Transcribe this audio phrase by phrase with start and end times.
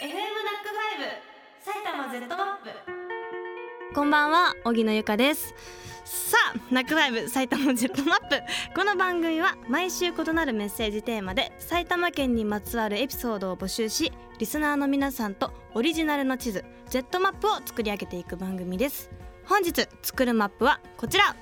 [0.00, 1.12] FM NACK5
[1.60, 5.54] 埼玉 Z マップこんばんは荻野由香です。
[6.06, 8.40] さあ NACK5 埼玉 Z マップ
[8.74, 19.10] この番組は毎週異なるメッセージテーマで埼玉県にまつわるエピソードを募集しリスナーの皆さんとオリジナルの地図 Z マップを作り上げていく番組です。
[19.44, 21.36] 本日作るマップはこちら。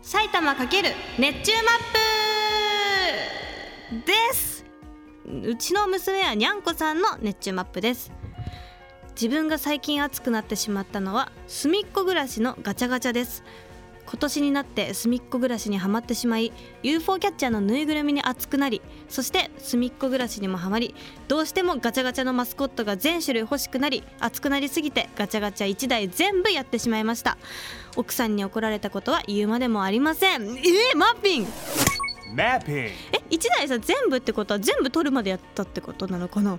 [0.00, 0.72] 埼玉×熱中
[1.18, 1.72] マ
[4.00, 4.57] ップです。
[5.44, 8.10] うちの娘はにゃんこさんの熱中マップです。
[9.10, 13.44] 自分が最近熱くなってしまったのは隅っこ暮らしのガチャガチャです。
[14.06, 16.50] 今年になって隅っこ暮らしにはまってしまい
[16.82, 20.94] UFO キャッチャーのぬいぐるみに熱くなりそして隅っこ暮らしにもハマり
[21.28, 27.36] どうしてもガチャガチャのマスコットが全種類欲しくなり熱くなりすぎてガチャガチャ1台全部やってしまいました。
[27.96, 30.42] 奥さんに怒られたことは言うまでもありません。
[30.42, 31.44] えー、マッピン！
[31.44, 31.50] グ
[32.34, 32.90] Mapping.
[33.12, 36.58] え1台さ全部ってことは全部取るまでやったってことなのかな？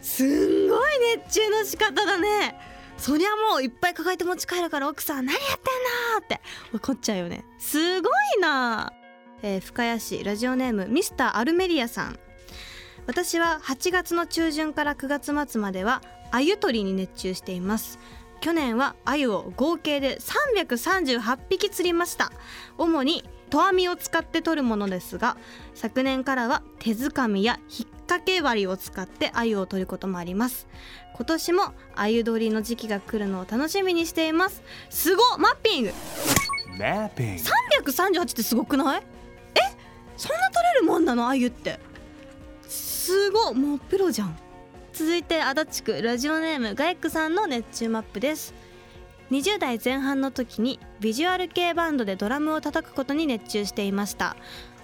[0.00, 2.58] すんごい熱中の仕方だね。
[2.96, 5.54] そりゃもういっぱい抱えて持ち帰るから奥さん何やってん
[6.14, 6.40] のって。
[6.74, 7.44] 怒っちゃうよね。
[7.58, 8.92] すごいな、
[9.42, 12.18] えー深谷市ラジオネームミスターアルメリアさん。
[13.06, 17.98] 私は8月の中旬から9月末までは鮎取りに熱中しています。
[18.40, 22.32] 去年は鮎を合計で338匹釣りました。
[22.76, 25.36] 主にと網を使って取るものですが
[25.74, 30.66] 昨年からは手づかみや引っ掛け針を使って鮎を取ることもあります。
[31.14, 34.62] 今年も鮎取りの時期が来るのを楽しみにしています。
[34.88, 35.92] すごっマッピング。
[36.78, 37.38] Mapping.
[37.84, 39.02] 338ってすごくない？
[39.54, 39.60] え？
[40.16, 41.26] そんな取れるもんなの？
[41.28, 41.80] 鮎って。
[42.68, 44.38] すごっもうプロじゃん。
[44.92, 48.52] 続いて足立区ラジオネームガイクさんの熱中マップです
[49.30, 54.36] 20代前半の時にビジュアル系バンドでドラムを叩くことに熱中していました。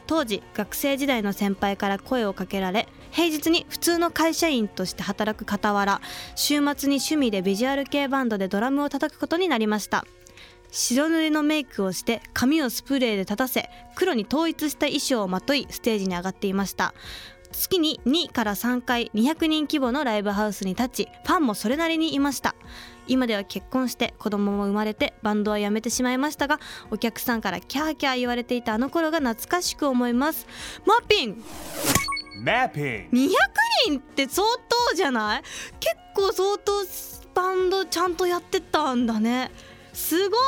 [0.07, 6.03] 当時学生時代の先輩から声をかけられ平日に普通の会社員として働く傍ら
[6.35, 10.05] 週末に趣味でビジュアル系バンドでドラムを叩くことになりました。
[10.71, 16.93] 白塗りのメイクをして髪をスプレーで立たせ黒に統一した衣装をまといステージに上がっていました。
[17.53, 22.57] 月に2から3回200人規模のライブハウスに立ちファンもそれなりにいました。
[23.07, 26.61] 今では結婚して子供も生まれてバンドは辞めてしまいましたが
[26.91, 30.47] お客さんからキャーキャー言われていたあの頃が懐かしく思います。
[30.87, 31.45] マッピン。
[32.45, 33.11] Mapping.
[33.11, 33.31] 200
[33.87, 34.47] 人って相
[34.91, 35.43] 当じゃない？
[35.81, 36.73] 結構相当
[37.35, 39.51] バンドちゃんとやってたんだね。
[39.93, 40.41] すごい。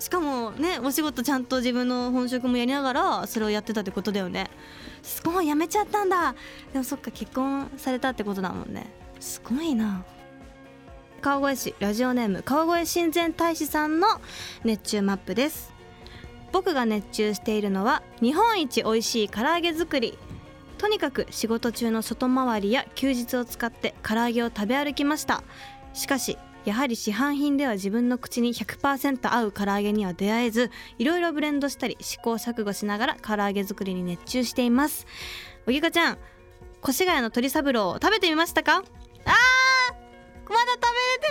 [0.00, 4.50] しかもねお仕事ちゃんと自分の本職もやりながらそれをやってたってことだよね。
[5.02, 6.34] すごいやめちゃったんだ。
[6.72, 8.92] でもそっか結婚されたってことだもんね。
[9.20, 10.04] すごいな
[11.24, 14.06] 川越市ラジオネーム川越親善大使さんの
[14.62, 15.72] 熱中マップです。
[16.52, 20.18] 僕が熱中しているのは日本一美味しい唐揚げ作り。
[20.76, 25.42] とにかく仕事中の外回りや休日を使って唐揚げを食べ歩きました。
[25.94, 26.36] しかし
[26.66, 35.06] やはり市販品では自分の口に100%合う唐揚げには出会えずいろいろブレンドしたり試行錯誤しながら唐揚げ作りに熱中しています。
[35.66, 36.18] おぎかちゃん
[36.86, 38.76] 越谷の鶏三郎を食べてみましたか？
[38.76, 38.84] あー
[40.46, 40.76] まだ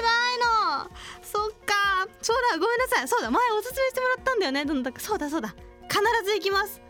[0.01, 0.91] ないの。
[1.21, 2.07] そっか。
[2.21, 3.07] そうだごめんなさい。
[3.07, 4.65] そうだ前おすすめしてもらったんだよね。
[4.65, 5.55] どんだかそうだそうだ。
[5.89, 6.81] 必ず行きます。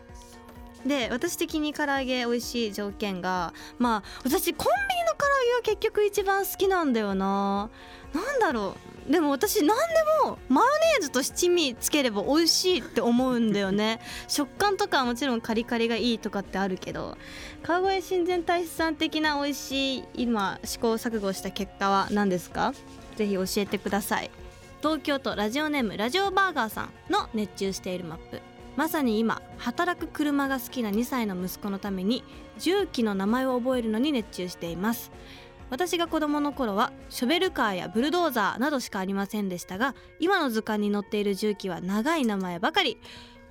[0.86, 7.70] で私的に唐揚げ美味しい条件がまあ私コンビニの唐揚げが結局一番好きなんだよな。
[8.12, 8.93] なんだろう。
[9.08, 9.74] でも私何で
[10.24, 14.00] もマヨネーズと七味つければ美味しいって思うんだよね。
[14.28, 17.16] 食感とかはもちろんカリカリがいいとかってあるけど
[17.62, 22.72] 川越親善大使さん的な美味しい今試行錯誤した結果は何ですか？
[23.16, 24.30] ぜひ教えてください。
[24.80, 28.40] 東京都ラジオネームラジオバーガーさんの熱中しているマップ。
[28.76, 32.24] まさに今働く車が好きな2歳の息子のために
[32.58, 35.12] 重機の名前を覚えるのに熱中しています
[35.70, 42.98] 私が子供の頃はショベルカーやブルドーザーなどしかありませんでしたが今の図鑑に載っている重機は長い名前ばかり。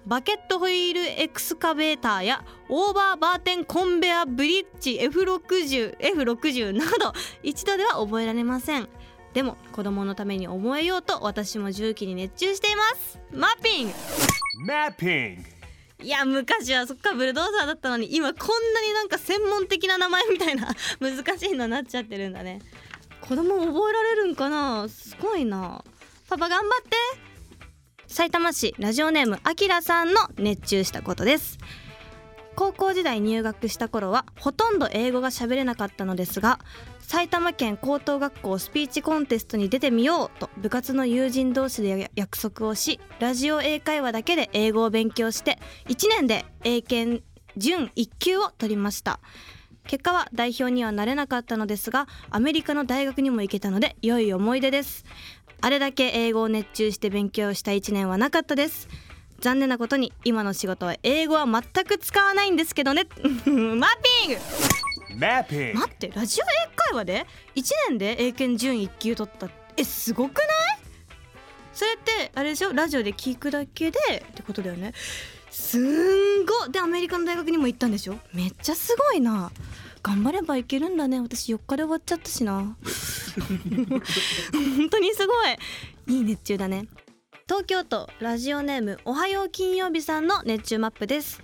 [0.06, 8.90] バケットホイールエクスカベーターやオーバーバーテンコンベアブリッジ F60、F60 など一度では覚えられません。
[9.34, 13.20] でも子供のために覚えようと私も重機に熱中しています。
[13.32, 13.94] マッピング。
[14.68, 15.53] Mapping.
[16.04, 20.68] いや昔はそっかブルドーザーだったのに今こんなになんか専門的な名前みたいな
[21.00, 22.60] 難しいのになっちゃってるんだね。
[23.22, 24.88] 子供覚えられるんかな？
[24.90, 25.84] すごいな。
[26.28, 26.98] パパ頑張って。
[28.08, 31.58] 埼玉市ラジオネームあきらさんの熱中したことです。
[32.56, 36.60] 高校時代入学した頃はほとんど英語が喋れなかったのですが
[37.00, 47.24] 埼玉県高等学校スピーチコンテストに出てみようと部活の友人同士で約束をしラジオ英会話だけで英語を勉強して1年で英検
[47.58, 49.20] 準1級を取りました。
[49.86, 55.04] 結果は代表にはなれなかったのですがアメリカの大学にも行けたので良い思い出です。
[55.60, 58.88] あれだけ英語を熱中して勉強した1年はなかったです。
[59.44, 63.04] 残念なことに今の仕事は英語は全く使わないんですけどね。
[63.20, 64.38] マッピング。
[65.20, 65.76] Mapping.
[65.76, 69.50] 待ってラジオ英会話で？1年で英検準1級取った。
[69.76, 70.48] えすごくない？
[71.74, 72.72] それってあれでしょ？
[72.72, 74.00] ラジオで聞くだけで？
[74.00, 74.94] ってことだよね。
[75.52, 78.18] すんごでアメリカの大学にも行ったんでしょ？
[78.34, 79.52] めっちゃすごいな。
[80.02, 81.20] 頑張ればいけるんだね。
[81.20, 82.78] 私4日で終わっちゃったしな。
[84.54, 85.34] 本当にすご
[86.08, 86.16] い。
[86.16, 86.88] いい熱中だね
[87.46, 91.44] 東京都ラジオネームおはよう金曜日さんの熱中マップです。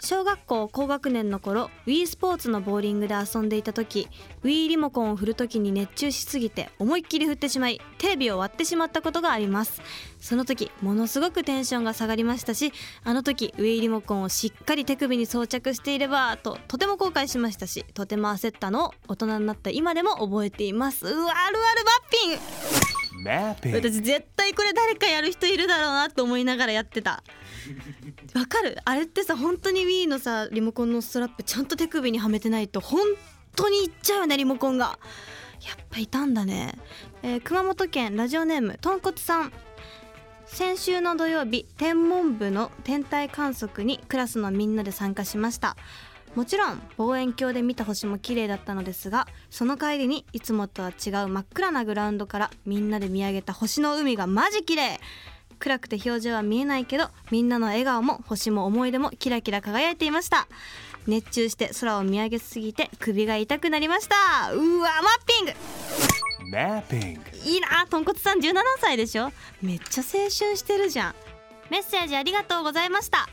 [0.00, 4.08] 小学校高学年の頃 Wii スポーツのボーリングで遊んでいた時
[4.42, 9.80] Wii リモコンを振る時に熱中しすぎて思いっきり振ってしまいテレビを割ってしまったことがあります。
[10.18, 12.72] その時ものすごくテンションが下がりましたし
[13.04, 21.06] あの時 Wii リモコンをしっかり手首に装着していればととても後悔しましたしとても焦ったのを大人になった今でも覚えています。
[21.06, 21.90] うわあるあるバ
[22.34, 22.93] ッピン。
[23.24, 27.22] 私絶対これ誰かやる人いるだろうなと思いながらやってた。
[28.34, 28.78] わかる？
[28.84, 33.00] あれってさ本当に Wii のさリモコンのストラップちゃんと手首にはめてないと本
[33.56, 34.98] 当にいっちゃうよねリモコンが。
[35.64, 36.74] やっぱいたんだね、
[37.22, 39.52] えー熊本県ラジオネームとんこつさん。
[40.46, 45.76] 先週の土曜日天文部の天体観測にクラスのみんなで参加しました。
[46.34, 55.00] もちろん望遠鏡で見た星も綺麗だったのですがその帰りにいつもとは違う真っ暗なグラウンドからみんなで見上げた星の海がマジ綺麗。
[55.60, 60.48] 暗くて表情は見えないけどみんなの笑顔も星も思い出もキラキラ輝いていました。
[61.06, 64.52] 熱中して空を見上げすぎて首が痛くなりました。
[64.52, 65.52] うわマッピング。
[66.52, 67.48] Mapping.
[67.48, 68.40] いいなとんこつさん。
[68.40, 69.30] 17歳でしょ？
[69.62, 71.14] めっちゃ青春してるじゃん。
[71.70, 73.28] メッセージありがとうございました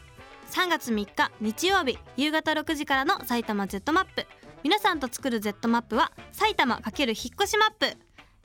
[0.51, 4.27] 3月3日日曜日夕方6時からの埼玉 Z マップ。
[4.63, 7.97] 皆さんと作る Z マップは埼玉×引っ越しマップ。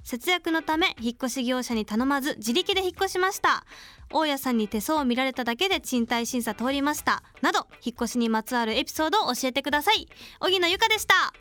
[0.05, 3.67] 節約のため引っ越し業者に頼まず自力で引っ越しました。
[4.13, 7.25] 大家さんに手相を見られただけで賃貸審査通りました。
[7.43, 10.07] など引っ越しにまつわるエピソードを教えてください。
[10.39, 11.33] 荻野由香でした。